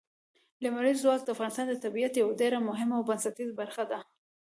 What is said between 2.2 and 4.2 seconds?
ډېره مهمه او بنسټیزه برخه ده.